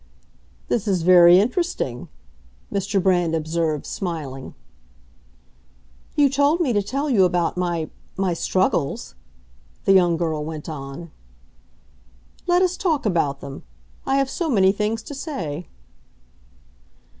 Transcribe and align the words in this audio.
"This 0.67 0.87
is 0.87 1.03
very 1.03 1.39
interesting," 1.39 2.07
Mr. 2.73 2.99
Brand 2.99 3.35
observed, 3.35 3.85
smiling. 3.85 4.55
"You 6.15 6.27
told 6.27 6.59
me 6.59 6.73
to 6.73 6.81
tell 6.81 7.07
you 7.07 7.23
about 7.23 7.55
my—my 7.55 8.33
struggles," 8.33 9.13
the 9.85 9.93
young 9.93 10.17
girl 10.17 10.43
went 10.43 10.67
on. 10.67 11.11
"Let 12.47 12.63
us 12.63 12.77
talk 12.77 13.05
about 13.05 13.41
them. 13.41 13.61
I 14.03 14.15
have 14.15 14.27
so 14.27 14.49
many 14.49 14.71
things 14.71 15.03
to 15.03 15.13
say." 15.13 15.67